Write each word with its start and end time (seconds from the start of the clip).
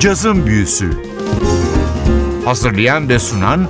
Cazın 0.00 0.46
Büyüsü 0.46 0.90
Hazırlayan 2.44 3.08
ve 3.08 3.18
sunan 3.18 3.68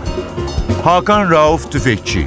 Hakan 0.85 1.31
Rauf 1.31 1.73
Tüfekçi 1.73 2.27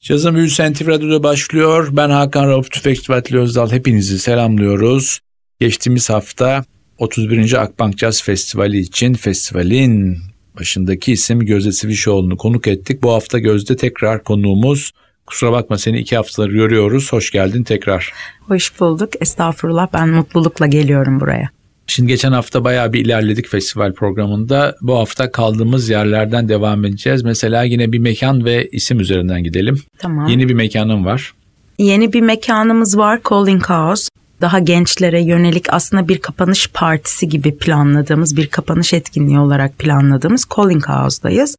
Cazın 0.00 0.34
Büyüsü 0.34 0.72
NTV 0.72 0.86
Radyo'da 0.86 1.22
başlıyor. 1.22 1.88
Ben 1.92 2.10
Hakan 2.10 2.48
Rauf 2.48 2.70
Tüfekçi 2.70 3.12
Vatli 3.12 3.38
Özdal. 3.38 3.72
Hepinizi 3.72 4.18
selamlıyoruz. 4.18 5.20
Geçtiğimiz 5.60 6.10
hafta 6.10 6.64
31. 6.98 7.62
Akbank 7.62 7.98
Caz 7.98 8.22
Festivali 8.22 8.78
için 8.78 9.14
festivalin 9.14 10.18
başındaki 10.58 11.12
isim 11.12 11.40
Gözde 11.40 11.72
Sivişoğlu'nu 11.72 12.36
konuk 12.36 12.66
ettik. 12.66 13.02
Bu 13.02 13.12
hafta 13.12 13.38
Gözde 13.38 13.76
tekrar 13.76 14.24
konuğumuz. 14.24 14.92
Kusura 15.32 15.52
bakma 15.52 15.78
seni 15.78 15.98
iki 15.98 16.16
haftaları 16.16 16.52
görüyoruz. 16.52 17.12
Hoş 17.12 17.30
geldin 17.30 17.62
tekrar. 17.62 18.12
Hoş 18.40 18.80
bulduk. 18.80 19.10
Estağfurullah 19.20 19.88
ben 19.92 20.08
mutlulukla 20.08 20.66
geliyorum 20.66 21.20
buraya. 21.20 21.48
Şimdi 21.86 22.08
geçen 22.08 22.32
hafta 22.32 22.64
bayağı 22.64 22.92
bir 22.92 23.04
ilerledik 23.04 23.48
festival 23.48 23.92
programında. 23.92 24.76
Bu 24.80 24.98
hafta 24.98 25.32
kaldığımız 25.32 25.88
yerlerden 25.88 26.48
devam 26.48 26.84
edeceğiz. 26.84 27.22
Mesela 27.22 27.62
yine 27.62 27.92
bir 27.92 27.98
mekan 27.98 28.44
ve 28.44 28.68
isim 28.68 29.00
üzerinden 29.00 29.44
gidelim. 29.44 29.82
Tamam. 29.98 30.28
Yeni 30.28 30.48
bir 30.48 30.54
mekanım 30.54 31.04
var. 31.04 31.34
Yeni 31.78 32.12
bir 32.12 32.20
mekanımız 32.20 32.98
var 32.98 33.20
Calling 33.30 33.64
House. 33.64 34.08
Daha 34.40 34.58
gençlere 34.58 35.22
yönelik 35.22 35.72
aslında 35.72 36.08
bir 36.08 36.18
kapanış 36.18 36.68
partisi 36.68 37.28
gibi 37.28 37.56
planladığımız 37.56 38.36
bir 38.36 38.46
kapanış 38.46 38.94
etkinliği 38.94 39.38
olarak 39.38 39.78
planladığımız 39.78 40.46
Calling 40.56 40.88
House'dayız. 40.88 41.56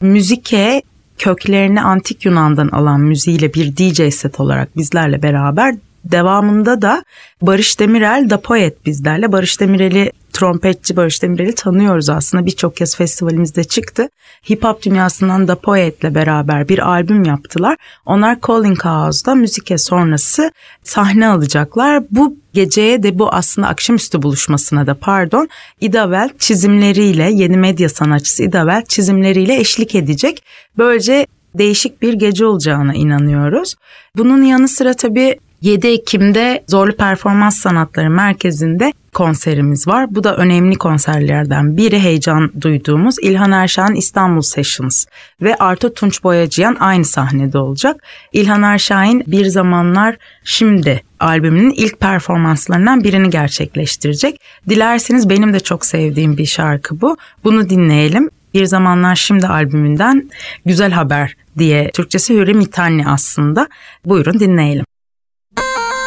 Müzike 0.00 0.82
köklerini 1.18 1.82
antik 1.82 2.24
Yunan'dan 2.24 2.68
alan 2.68 3.00
müziğiyle 3.00 3.54
bir 3.54 3.76
DJ 3.76 4.14
set 4.14 4.40
olarak 4.40 4.76
bizlerle 4.76 5.22
beraber 5.22 5.74
devamında 6.04 6.82
da 6.82 7.04
Barış 7.42 7.80
Demirel 7.80 8.30
da 8.30 8.40
poet 8.40 8.86
bizlerle. 8.86 9.32
Barış 9.32 9.60
Demirel'i 9.60 10.12
trompetçi 10.36 10.96
Barış 10.96 11.22
Demirel'i 11.22 11.54
tanıyoruz 11.54 12.08
aslında. 12.08 12.46
Birçok 12.46 12.76
kez 12.76 12.96
festivalimizde 12.96 13.64
çıktı. 13.64 14.08
Hip 14.50 14.64
hop 14.64 14.82
dünyasından 14.82 15.48
da 15.48 15.54
Poet'le 15.54 16.14
beraber 16.14 16.68
bir 16.68 16.88
albüm 16.88 17.24
yaptılar. 17.24 17.76
Onlar 18.06 18.38
Calling 18.46 18.84
House'da 18.84 19.34
müzike 19.34 19.78
sonrası 19.78 20.50
sahne 20.82 21.28
alacaklar. 21.28 22.02
Bu 22.10 22.36
geceye 22.52 23.02
de 23.02 23.18
bu 23.18 23.28
aslında 23.32 23.68
akşamüstü 23.68 24.22
buluşmasına 24.22 24.86
da 24.86 24.94
pardon 24.94 25.48
İdavel 25.80 26.30
çizimleriyle 26.38 27.30
yeni 27.32 27.56
medya 27.56 27.88
sanatçısı 27.88 28.42
İdavel 28.42 28.84
çizimleriyle 28.84 29.60
eşlik 29.60 29.94
edecek. 29.94 30.42
Böylece 30.78 31.26
değişik 31.54 32.02
bir 32.02 32.12
gece 32.12 32.46
olacağına 32.46 32.94
inanıyoruz. 32.94 33.74
Bunun 34.16 34.42
yanı 34.42 34.68
sıra 34.68 34.94
tabii 34.94 35.38
7 35.62 35.86
Ekim'de 35.86 36.64
Zorlu 36.66 36.96
Performans 36.96 37.56
Sanatları 37.56 38.10
Merkezi'nde 38.10 38.92
konserimiz 39.14 39.86
var. 39.86 40.14
Bu 40.14 40.24
da 40.24 40.36
önemli 40.36 40.76
konserlerden 40.76 41.76
biri 41.76 42.00
heyecan 42.00 42.52
duyduğumuz 42.60 43.16
İlhan 43.22 43.52
Erşan 43.52 43.94
İstanbul 43.94 44.40
Sessions 44.40 45.06
ve 45.42 45.54
Arto 45.54 45.94
Tunç 45.94 46.24
Boyacıyan 46.24 46.76
aynı 46.80 47.04
sahnede 47.04 47.58
olacak. 47.58 48.02
İlhan 48.32 48.62
Erşahin 48.62 49.24
bir 49.26 49.46
zamanlar 49.46 50.16
şimdi 50.44 51.02
albümünün 51.20 51.70
ilk 51.70 52.00
performanslarından 52.00 53.04
birini 53.04 53.30
gerçekleştirecek. 53.30 54.40
Dilerseniz 54.68 55.30
benim 55.30 55.52
de 55.52 55.60
çok 55.60 55.86
sevdiğim 55.86 56.36
bir 56.36 56.46
şarkı 56.46 57.00
bu. 57.00 57.16
Bunu 57.44 57.68
dinleyelim. 57.70 58.30
Bir 58.54 58.64
zamanlar 58.64 59.16
şimdi 59.16 59.46
albümünden 59.46 60.30
Güzel 60.66 60.92
Haber 60.92 61.36
diye 61.58 61.90
Türkçesi 61.90 62.34
Hürrem 62.34 62.60
İthanli 62.60 63.06
aslında. 63.06 63.68
Buyurun 64.04 64.40
dinleyelim. 64.40 64.84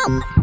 Thank 0.09 0.37
you. 0.37 0.38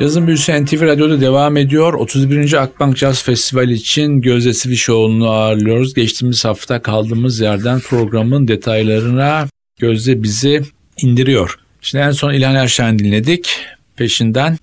Cazın 0.00 0.26
Büyüsü 0.26 0.64
NTV 0.64 0.82
Radyo'da 0.82 1.20
devam 1.20 1.56
ediyor. 1.56 1.94
31. 1.94 2.62
Akbank 2.62 2.96
Caz 2.96 3.22
Festivali 3.22 3.72
için 3.72 4.20
Gözde 4.20 4.54
Sivişoğlu'nu 4.54 5.30
ağırlıyoruz. 5.30 5.94
Geçtiğimiz 5.94 6.44
hafta 6.44 6.82
kaldığımız 6.82 7.40
yerden 7.40 7.80
programın 7.80 8.48
detaylarına 8.48 9.46
Gözde 9.78 10.22
bizi 10.22 10.62
indiriyor. 11.02 11.58
Şimdi 11.80 12.04
en 12.04 12.10
son 12.10 12.32
İlhan 12.32 12.54
Erşen 12.54 12.98
dinledik. 12.98 13.66
Peşinden 13.96 14.58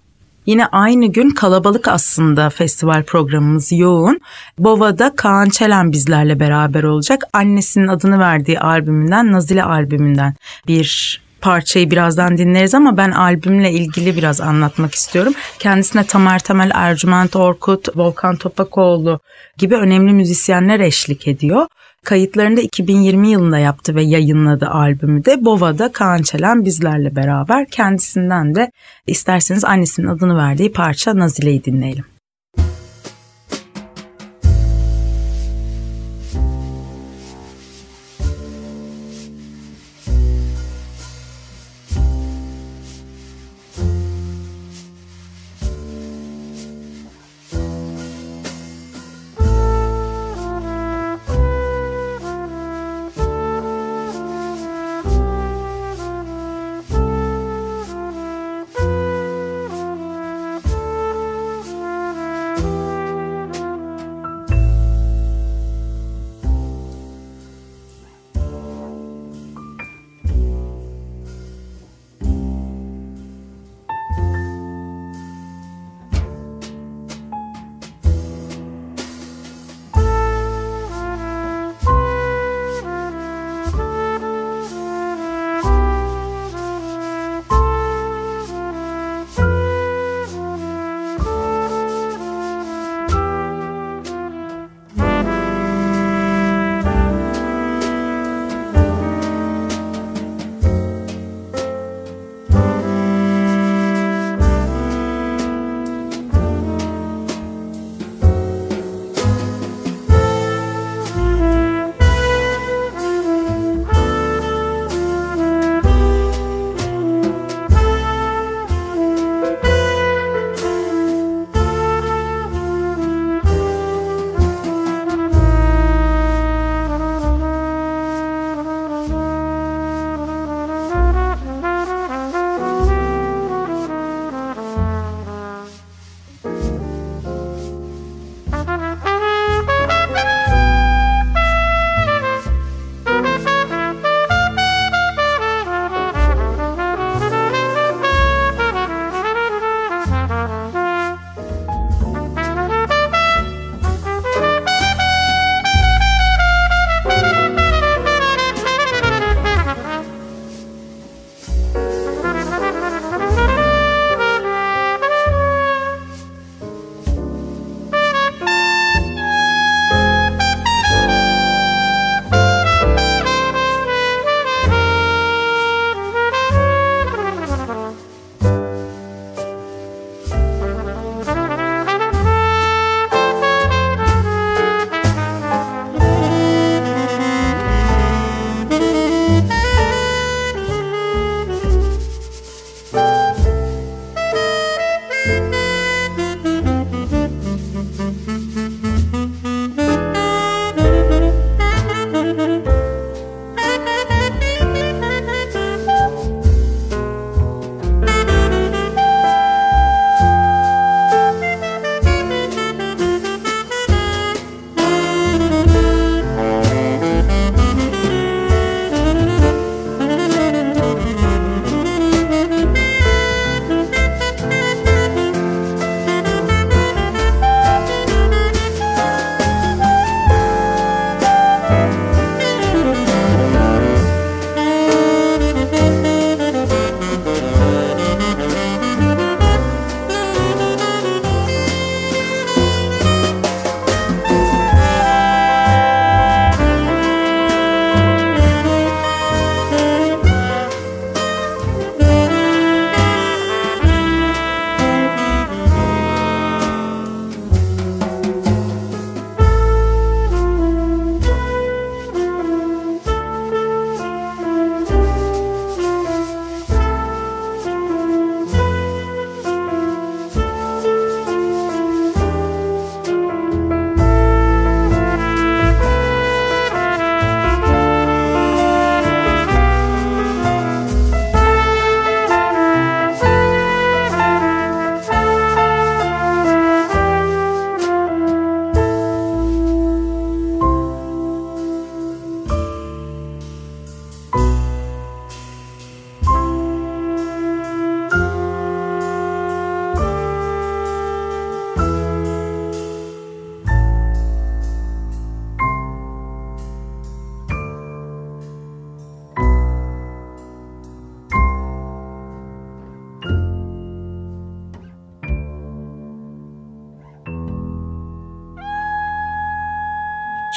Yine 0.45 0.66
aynı 0.66 1.06
gün 1.06 1.30
kalabalık 1.30 1.88
aslında 1.88 2.50
festival 2.50 3.04
programımız 3.04 3.72
yoğun. 3.72 4.19
Bova'da 4.60 5.16
Kaan 5.16 5.50
Çelen 5.50 5.92
bizlerle 5.92 6.40
beraber 6.40 6.83
olacak. 6.83 7.24
Annesinin 7.33 7.88
adını 7.88 8.19
verdiği 8.19 8.60
albümünden, 8.60 9.31
Nazile 9.31 9.63
albümünden 9.63 10.36
bir 10.68 11.22
parçayı 11.42 11.92
birazdan 11.92 12.38
dinleriz 12.38 12.75
ama 12.75 12.98
ben 12.98 13.12
albümle 13.12 13.72
ilgili 13.72 14.18
biraz 14.18 14.42
anlatmak 14.42 14.95
istiyorum. 14.95 15.34
Kendisine 15.60 16.04
Tamer 16.04 16.39
Temel, 16.39 16.72
Ercüment 16.74 17.36
Orkut, 17.36 17.98
Volkan 17.98 18.36
Topakoğlu 18.36 19.19
gibi 19.57 19.75
önemli 19.75 20.13
müzisyenler 20.13 20.80
eşlik 20.80 21.28
ediyor. 21.28 21.68
Kayıtlarını 22.04 22.57
da 22.57 22.62
2020 22.62 23.30
yılında 23.30 23.57
yaptı 23.57 23.95
ve 23.95 24.04
yayınladı 24.04 24.68
albümü 24.68 25.25
de. 25.25 25.45
Bova'da 25.45 25.92
Kaan 25.92 26.22
Çelen 26.22 26.66
bizlerle 26.66 27.16
beraber 27.16 27.66
kendisinden 27.66 28.56
de 28.56 28.72
isterseniz 29.07 29.66
annesinin 29.66 30.07
adını 30.07 30.38
verdiği 30.38 30.72
parça 30.72 31.18
Nazile'yi 31.18 31.63
dinleyelim. 31.63 32.17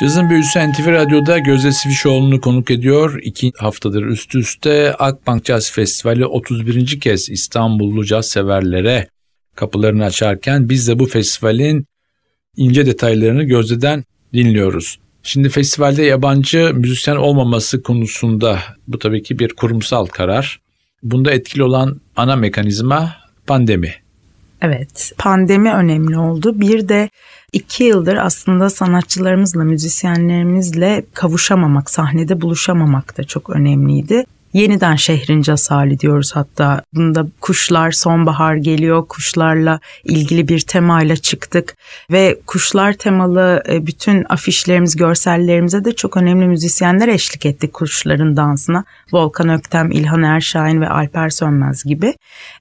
Cazın 0.01 0.31
Büyüsü 0.31 0.59
NTV 0.59 0.87
Radyo'da 0.87 1.39
Gözde 1.39 1.73
Sivişoğlu'nu 1.73 2.41
konuk 2.41 2.71
ediyor. 2.71 3.21
İki 3.23 3.53
haftadır 3.59 4.03
üst 4.03 4.35
üste 4.35 4.95
Akbank 4.95 5.45
Caz 5.45 5.73
Festivali 5.73 6.27
31. 6.27 7.01
kez 7.01 7.29
İstanbullu 7.29 8.05
caz 8.05 8.29
severlere 8.29 9.09
kapılarını 9.55 10.05
açarken 10.05 10.69
biz 10.69 10.89
de 10.89 10.99
bu 10.99 11.07
festivalin 11.07 11.87
ince 12.57 12.87
detaylarını 12.87 13.43
Gözde'den 13.43 14.05
dinliyoruz. 14.35 14.99
Şimdi 15.23 15.49
festivalde 15.49 16.03
yabancı 16.03 16.71
müzisyen 16.75 17.17
olmaması 17.17 17.83
konusunda 17.83 18.59
bu 18.89 18.99
tabii 18.99 19.23
ki 19.23 19.39
bir 19.39 19.49
kurumsal 19.49 20.07
karar. 20.07 20.61
Bunda 21.03 21.33
etkili 21.33 21.63
olan 21.63 22.01
ana 22.17 22.37
mekanizma 22.37 23.17
pandemi. 23.47 23.95
Evet, 24.63 25.13
pandemi 25.19 25.73
önemli 25.73 26.19
oldu. 26.19 26.61
Bir 26.61 26.89
de 26.89 27.11
iki 27.53 27.85
yıldır 27.85 28.17
aslında 28.17 28.71
sanatçılarımızla, 28.71 29.65
müzisyenlerimizle 29.65 31.05
kavuşamamak, 31.15 31.91
sahnede 31.91 32.41
buluşamamak 32.41 33.19
da 33.19 33.25
çok 33.25 33.51
önemliydi 33.51 34.25
yeniden 34.53 34.97
şehrin 34.97 35.43
casali 35.43 36.01
diyoruz 36.01 36.33
hatta. 36.35 36.83
Bunda 36.93 37.27
kuşlar 37.41 37.91
sonbahar 37.91 38.57
geliyor. 38.57 39.09
Kuşlarla 39.09 39.81
ilgili 40.05 40.49
bir 40.49 40.61
temayla 40.61 41.17
çıktık 41.17 41.77
ve 42.11 42.41
kuşlar 42.47 42.93
temalı 42.93 43.63
e, 43.69 43.87
bütün 43.87 44.27
afişlerimiz, 44.29 44.97
görsellerimize 44.97 45.85
de 45.85 45.93
çok 45.93 46.17
önemli 46.17 46.47
müzisyenler 46.47 47.09
eşlik 47.09 47.47
etti 47.47 47.71
kuşların 47.73 48.37
dansına. 48.37 48.85
Volkan 49.13 49.49
Öktem, 49.49 49.91
İlhan 49.91 50.23
Erşahin 50.23 50.81
ve 50.81 50.89
Alper 50.89 51.29
Sönmez 51.29 51.85
gibi. 51.85 52.15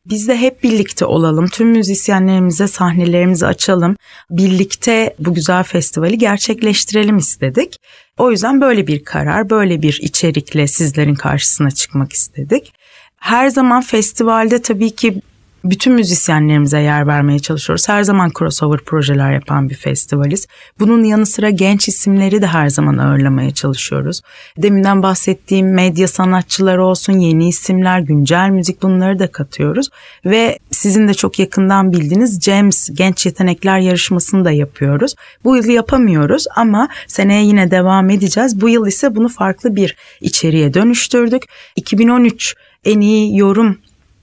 Biz 0.06 0.28
de 0.28 0.38
hep 0.38 0.64
birlikte 0.64 1.06
olalım. 1.06 1.48
Tüm 1.48 1.70
müzisyenlerimize 1.70 2.68
sahnelerimizi 2.68 3.46
açalım. 3.46 3.96
Birlikte 4.30 5.16
bu 5.20 5.34
güzel 5.34 5.64
festivali 5.64 6.18
gerçekleştirelim 6.18 7.18
istedik. 7.18 7.76
O 8.20 8.32
yüzden 8.32 8.62
böyle 8.62 8.88
bir 8.88 9.04
karar, 9.04 9.50
böyle 9.50 9.82
bir 9.82 10.00
içerikle 10.02 10.68
sizlerin 10.68 11.16
karşısına 11.16 11.72
çıkmak 11.72 12.14
istedik. 12.14 12.74
Her 13.18 13.50
zaman 13.50 13.82
festivalde 13.82 14.62
tabii 14.62 14.92
ki 14.92 15.22
bütün 15.64 15.94
müzisyenlerimize 15.94 16.80
yer 16.80 17.08
vermeye 17.08 17.40
çalışıyoruz. 17.40 17.90
Her 17.90 18.04
zaman 18.04 18.32
crossover 18.40 18.80
projeler 18.80 19.34
yapan 19.34 19.70
bir 19.70 19.76
festivaliz. 19.76 20.48
Bunun 20.80 21.04
yanı 21.04 21.26
sıra 21.26 21.50
genç 21.50 21.88
isimleri 21.88 22.42
de 22.42 22.48
her 22.48 22.70
zaman 22.70 22.98
ağırlamaya 22.98 23.52
çalışıyoruz. 23.52 24.22
Deminden 24.58 25.04
bahsettiğim 25.04 25.74
medya 25.74 26.08
sanatçıları 26.08 26.86
olsun, 26.86 27.14
yeni 27.14 27.48
isimler, 27.48 28.00
güncel 28.00 28.50
müzik 28.50 28.82
bunları 28.82 29.20
da 29.20 29.32
katıyoruz. 29.32 29.90
Ve 30.26 30.60
sizin 30.72 31.08
de 31.08 31.14
çok 31.14 31.40
yakından 31.40 31.94
bildiğiniz 31.94 32.42
James 32.42 32.90
Genç 32.94 33.26
Yetenekler 33.26 33.80
Yarışması'nı 33.80 34.46
da 34.46 34.52
yapıyoruz. 34.52 35.16
Bu 35.44 35.56
yıl 35.56 35.66
yapamıyoruz 35.66 36.46
ama 36.56 36.88
seneye 37.08 37.44
yine 37.44 37.72
devam 37.72 38.10
edeceğiz. 38.10 38.62
Bu 38.62 38.70
yıl 38.70 38.88
ise 38.88 39.16
bunu 39.16 39.30
farklı 39.30 39.76
bir 39.76 39.96
içeriğe 40.22 40.74
dönüştürdük. 40.74 41.44
2013 41.76 42.56
en 42.86 43.00
iyi 43.00 43.38
yorum 43.38 43.78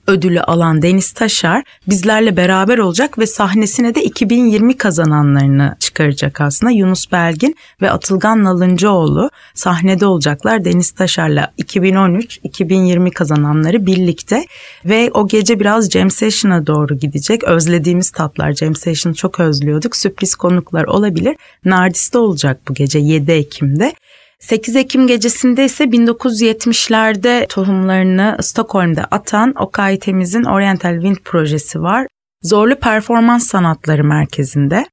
ödülü 0.07 0.41
alan 0.41 0.81
Deniz 0.81 1.11
Taşar 1.11 1.63
bizlerle 1.87 2.37
beraber 2.37 2.77
olacak 2.77 3.19
ve 3.19 3.27
sahnesine 3.27 3.95
de 3.95 4.03
2020 4.03 4.77
kazananlarını 4.77 5.75
çıkaracak 5.79 6.41
aslında. 6.41 6.71
Yunus 6.71 7.11
Belgin 7.11 7.55
ve 7.81 7.91
Atılgan 7.91 8.43
Nalıncıoğlu 8.43 9.29
sahnede 9.53 10.05
olacaklar 10.05 10.65
Deniz 10.65 10.91
Taşar'la 10.91 11.53
2013-2020 11.59 13.11
kazananları 13.11 13.85
birlikte 13.85 14.45
ve 14.85 15.11
o 15.13 15.27
gece 15.27 15.59
biraz 15.59 15.89
Jam 15.89 16.11
Session'a 16.11 16.67
doğru 16.67 16.97
gidecek. 16.97 17.43
Özlediğimiz 17.43 18.09
tatlar 18.09 18.53
Jam 18.53 18.75
Session'ı 18.75 19.15
çok 19.15 19.39
özlüyorduk. 19.39 19.95
Sürpriz 19.95 20.35
konuklar 20.35 20.83
olabilir. 20.83 21.35
Nardis'te 21.65 22.17
olacak 22.17 22.59
bu 22.69 22.73
gece 22.73 22.99
7 22.99 23.31
Ekim'de. 23.31 23.93
8 24.39 24.75
Ekim 24.75 25.07
gecesinde 25.07 25.65
ise 25.65 25.83
1970'lerde 25.83 27.47
tohumlarını 27.47 28.37
Stockholm'da 28.41 29.07
atan 29.11 29.53
Okay 29.59 29.99
Temiz'in 29.99 30.43
Oriental 30.43 30.93
Wind 30.93 31.17
projesi 31.25 31.81
var. 31.81 32.07
Zorlu 32.43 32.75
Performans 32.75 33.47
Sanatları 33.47 34.03
Merkezi'nde. 34.03 34.85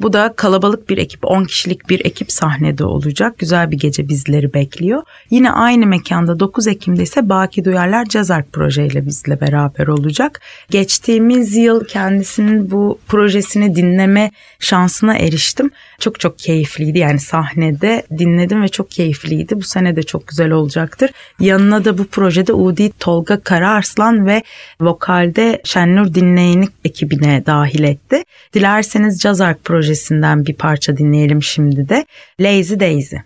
Bu 0.00 0.12
da 0.12 0.32
kalabalık 0.36 0.88
bir 0.88 0.98
ekip, 0.98 1.24
10 1.24 1.44
kişilik 1.44 1.88
bir 1.88 2.04
ekip 2.04 2.32
sahnede 2.32 2.84
olacak. 2.84 3.38
Güzel 3.38 3.70
bir 3.70 3.78
gece 3.78 4.08
bizleri 4.08 4.54
bekliyor. 4.54 5.02
Yine 5.30 5.50
aynı 5.50 5.86
mekanda 5.86 6.40
9 6.40 6.66
Ekim'de 6.66 7.02
ise 7.02 7.28
Baki 7.28 7.64
Duyarlar 7.64 8.04
Cazark 8.04 8.52
projeyle 8.52 9.06
bizle 9.06 9.40
beraber 9.40 9.86
olacak. 9.86 10.40
Geçtiğimiz 10.70 11.56
yıl 11.56 11.84
kendisinin 11.84 12.70
bu 12.70 12.98
projesini 13.08 13.76
dinleme 13.76 14.30
şansına 14.58 15.16
eriştim. 15.16 15.70
Çok 16.00 16.20
çok 16.20 16.38
keyifliydi 16.38 16.98
yani 16.98 17.20
sahnede 17.20 18.02
dinledim 18.18 18.62
ve 18.62 18.68
çok 18.68 18.90
keyifliydi. 18.90 19.56
Bu 19.56 19.62
sene 19.62 19.96
de 19.96 20.02
çok 20.02 20.28
güzel 20.28 20.50
olacaktır. 20.50 21.10
Yanına 21.40 21.84
da 21.84 21.98
bu 21.98 22.04
projede 22.06 22.52
Udi 22.52 22.90
Tolga 22.98 23.40
Karaarslan 23.40 24.26
ve 24.26 24.42
vokalde 24.80 25.60
Şennur 25.64 26.14
Dinleyeni 26.14 26.68
ekibine 26.84 27.46
dahil 27.46 27.82
etti. 27.82 28.24
Dilerseniz 28.54 29.20
Cazark 29.20 29.64
projesi 29.64 29.83
projesinden 29.84 30.46
bir 30.46 30.54
parça 30.54 30.96
dinleyelim 30.96 31.42
şimdi 31.42 31.88
de. 31.88 32.06
Lazy 32.40 32.74
Daisy. 32.80 33.16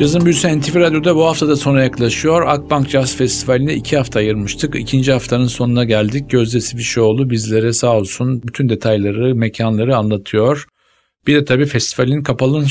Cazın 0.00 0.24
Büyüsü 0.24 0.60
NTV 0.60 0.76
Radyo'da 0.76 1.16
bu 1.16 1.26
hafta 1.26 1.48
da 1.48 1.56
sona 1.56 1.82
yaklaşıyor. 1.82 2.42
Akbank 2.46 2.88
Jazz 2.88 3.16
Festivali'ne 3.16 3.74
iki 3.74 3.96
hafta 3.96 4.18
ayırmıştık. 4.18 4.74
İkinci 4.76 5.12
haftanın 5.12 5.46
sonuna 5.46 5.84
geldik. 5.84 6.30
Gözde 6.30 6.60
Sivişoğlu 6.60 7.30
bizlere 7.30 7.72
sağ 7.72 7.96
olsun 7.96 8.42
bütün 8.42 8.68
detayları, 8.68 9.34
mekanları 9.34 9.96
anlatıyor. 9.96 10.66
Bir 11.26 11.34
de 11.34 11.44
tabii 11.44 11.66
festivalin 11.66 12.22
kapalı 12.22 12.64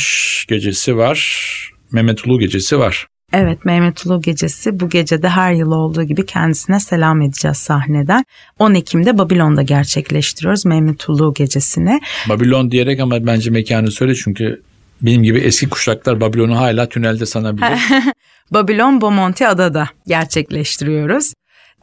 gecesi 0.47 0.97
var. 0.97 1.49
Mehmet 1.91 2.25
Ulu 2.25 2.39
gecesi 2.39 2.79
var. 2.79 3.07
Evet 3.33 3.65
Mehmet 3.65 4.05
Ulu 4.05 4.21
gecesi 4.21 4.79
bu 4.79 4.89
gecede 4.89 5.29
her 5.29 5.53
yıl 5.53 5.71
olduğu 5.71 6.03
gibi 6.03 6.25
kendisine 6.25 6.79
selam 6.79 7.21
edeceğiz 7.21 7.57
sahneden. 7.57 8.23
10 8.59 8.73
Ekim'de 8.73 9.17
Babilon'da 9.17 9.61
gerçekleştiriyoruz 9.61 10.65
Mehmet 10.65 11.09
Ulu 11.09 11.33
gecesini. 11.33 11.99
Babilon 12.29 12.71
diyerek 12.71 12.99
ama 12.99 13.25
bence 13.25 13.49
mekanı 13.49 13.91
söyle 13.91 14.15
çünkü 14.15 14.61
benim 15.01 15.23
gibi 15.23 15.39
eski 15.39 15.69
kuşaklar 15.69 16.21
Babilon'u 16.21 16.57
hala 16.57 16.89
tünelde 16.89 17.25
sanabilir. 17.25 17.67
Babilon 18.51 19.01
Bomonti 19.01 19.47
Adada 19.47 19.87
gerçekleştiriyoruz. 20.07 21.33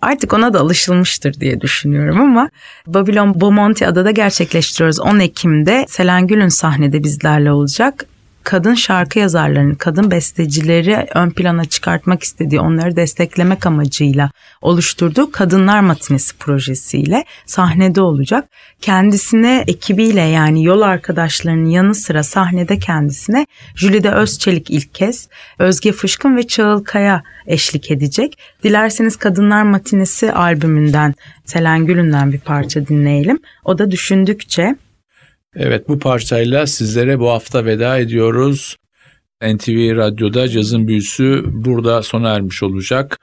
Artık 0.02 0.32
ona 0.32 0.54
da 0.54 0.60
alışılmıştır 0.60 1.34
diye 1.34 1.60
düşünüyorum 1.60 2.20
ama 2.20 2.50
Babilon 2.86 3.40
Bomonti 3.40 3.86
Adada 3.86 4.10
gerçekleştiriyoruz. 4.10 5.00
10 5.00 5.18
Ekim'de 5.18 5.84
Selen 5.88 6.26
Gül'ün 6.26 6.48
sahnede 6.48 7.04
bizlerle 7.04 7.52
olacak 7.52 8.06
kadın 8.46 8.74
şarkı 8.74 9.18
yazarlarını, 9.18 9.78
kadın 9.78 10.10
bestecileri 10.10 11.06
ön 11.14 11.30
plana 11.30 11.64
çıkartmak 11.64 12.22
istediği, 12.22 12.60
onları 12.60 12.96
desteklemek 12.96 13.66
amacıyla 13.66 14.30
oluşturduğu 14.62 15.32
Kadınlar 15.32 15.80
Matinesi 15.80 16.36
projesiyle 16.36 17.24
sahnede 17.46 18.00
olacak. 18.00 18.48
Kendisine 18.80 19.64
ekibiyle 19.66 20.20
yani 20.20 20.64
yol 20.64 20.80
arkadaşlarının 20.80 21.68
yanı 21.68 21.94
sıra 21.94 22.22
sahnede 22.22 22.78
kendisine 22.78 23.46
Jülide 23.74 24.10
Özçelik 24.10 24.70
ilk 24.70 24.94
kez, 24.94 25.28
Özge 25.58 25.92
Fışkın 25.92 26.36
ve 26.36 26.46
Çağıl 26.46 26.84
Kaya 26.84 27.22
eşlik 27.46 27.90
edecek. 27.90 28.38
Dilerseniz 28.62 29.16
Kadınlar 29.16 29.62
Matinesi 29.62 30.32
albümünden 30.32 31.14
Selen 31.44 31.86
Gül'ünden 31.86 32.32
bir 32.32 32.40
parça 32.40 32.86
dinleyelim. 32.86 33.38
O 33.64 33.78
da 33.78 33.90
düşündükçe 33.90 34.76
Evet 35.58 35.88
bu 35.88 35.98
parçayla 35.98 36.66
sizlere 36.66 37.20
bu 37.20 37.30
hafta 37.30 37.64
veda 37.64 37.98
ediyoruz. 37.98 38.76
NTV 39.42 39.96
Radyo'da 39.96 40.48
cazın 40.48 40.88
büyüsü 40.88 41.44
burada 41.46 42.02
sona 42.02 42.34
ermiş 42.34 42.62
olacak. 42.62 43.18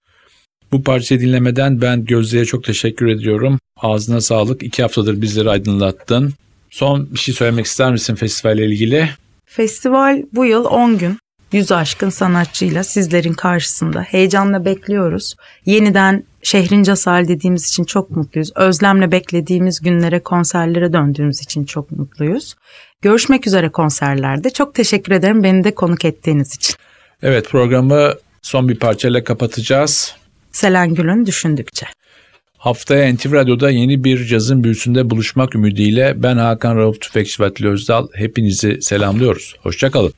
Bu 0.71 0.83
parçayı 0.83 1.21
dinlemeden 1.21 1.81
ben 1.81 2.05
Gözde'ye 2.05 2.45
çok 2.45 2.63
teşekkür 2.63 3.07
ediyorum. 3.07 3.59
Ağzına 3.77 4.21
sağlık. 4.21 4.63
İki 4.63 4.81
haftadır 4.81 5.21
bizleri 5.21 5.49
aydınlattın. 5.49 6.33
Son 6.69 7.13
bir 7.13 7.19
şey 7.19 7.35
söylemek 7.35 7.65
ister 7.65 7.91
misin 7.91 8.15
festivalle 8.15 8.65
ilgili? 8.65 9.09
Festival 9.45 10.23
bu 10.33 10.45
yıl 10.45 10.65
10 10.65 10.97
gün 10.97 11.17
yüz 11.51 11.71
aşkın 11.71 12.09
sanatçıyla 12.09 12.83
sizlerin 12.83 13.33
karşısında 13.33 14.01
heyecanla 14.01 14.65
bekliyoruz. 14.65 15.35
Yeniden 15.65 16.23
şehrin 16.43 16.83
casal 16.83 17.27
dediğimiz 17.27 17.67
için 17.67 17.83
çok 17.83 18.09
mutluyuz. 18.09 18.51
Özlemle 18.55 19.11
beklediğimiz 19.11 19.79
günlere, 19.79 20.19
konserlere 20.19 20.93
döndüğümüz 20.93 21.41
için 21.41 21.63
çok 21.63 21.91
mutluyuz. 21.91 22.55
Görüşmek 23.01 23.47
üzere 23.47 23.69
konserlerde. 23.69 24.49
Çok 24.49 24.75
teşekkür 24.75 25.11
ederim 25.11 25.43
beni 25.43 25.63
de 25.63 25.75
konuk 25.75 26.05
ettiğiniz 26.05 26.55
için. 26.55 26.75
Evet 27.23 27.49
programı 27.49 28.13
son 28.41 28.69
bir 28.69 28.79
parçayla 28.79 29.23
kapatacağız. 29.23 30.15
Selen 30.51 30.93
Gül'ün 30.93 31.25
Düşündükçe. 31.25 31.85
Haftaya 32.57 33.13
NTV 33.13 33.33
Radyo'da 33.33 33.69
yeni 33.69 34.03
bir 34.03 34.25
cazın 34.25 34.63
büyüsünde 34.63 35.09
buluşmak 35.09 35.55
ümidiyle 35.55 36.13
ben 36.23 36.37
Hakan 36.37 36.77
Rauf 36.77 37.01
Tüfekçi 37.01 37.43
Vatili 37.43 37.69
Özdal 37.69 38.07
hepinizi 38.13 38.81
selamlıyoruz. 38.81 39.55
Hoşçakalın. 39.61 40.13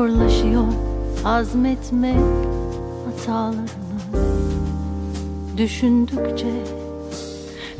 Zorlaşıyor. 0.00 0.64
Azmetmek 1.24 2.16
hatalarımı 3.06 3.66
Düşündükçe 5.56 6.46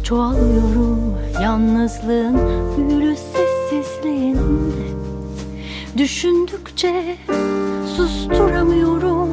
çoğalıyorum. 0.03 1.15
Yalnızlığın 1.43 2.39
büyülü 2.77 3.17
sessizliğinde 3.17 4.87
Düşündükçe 5.97 7.17
susturamıyorum. 7.97 9.29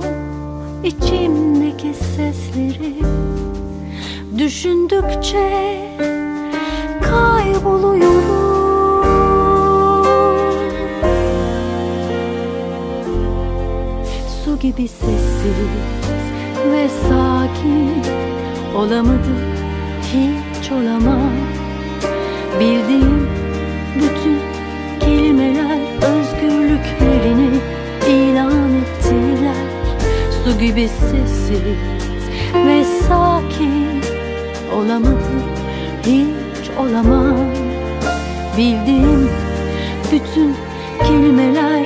İçimdeki 0.83 1.93
sesleri 1.93 2.95
Düşündükçe 4.37 5.77
kayboluyorum 7.01 8.36
gibi 14.67 14.87
sessiz 14.87 15.59
ve 16.71 16.89
sakin 16.89 18.03
Olamadım 18.75 19.39
hiç 20.03 20.71
olamam. 20.71 21.31
Bildiğim 22.59 23.29
bütün 23.95 24.39
kelimeler 24.99 25.79
özgürlüklerini 26.01 27.49
ilan 28.07 28.73
ettiler. 28.73 29.67
Su 30.43 30.59
gibi 30.59 30.87
sessiz 30.87 32.27
ve 32.67 32.83
sakin 32.83 34.01
Olamadım 34.75 35.43
hiç 36.05 36.69
olamam. 36.79 37.37
Bildiğim 38.57 39.29
bütün 40.11 40.55
kelimeler 40.99 41.76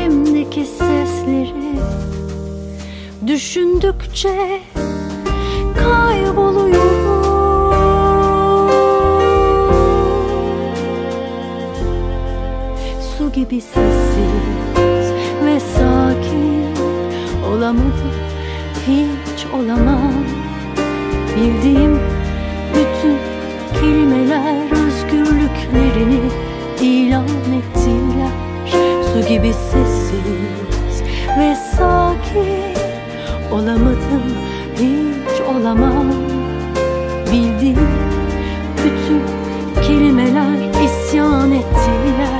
içimdeki 0.00 0.64
sesleri 0.64 1.78
Düşündükçe 3.26 4.60
kayboluyorum. 5.76 7.30
Gibi 13.34 13.60
sessiz 13.60 15.12
ve 15.44 15.60
sakin 15.60 16.74
Olamadım 17.48 18.12
hiç 18.86 19.46
olamam. 19.54 20.12
Bildiğim 21.36 21.98
bütün 22.74 23.16
kelimeler 23.80 24.64
özgürlüklerini 24.64 26.20
ilan 26.80 27.24
ettiler. 27.28 28.32
Su 29.12 29.28
gibi 29.28 29.52
sessiz 30.30 31.02
ve 31.38 31.56
sakin 31.76 32.80
Olamadım 33.52 34.22
hiç 34.74 35.40
olamam. 35.40 36.06
Bildiğim 37.32 37.88
bütün 38.76 39.22
kelimeler 39.82 40.84
isyan 40.84 41.52
ettiler 41.52 42.39